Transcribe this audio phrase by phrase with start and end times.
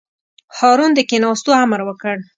[0.57, 2.15] هارون د کېناستو امر وکړ.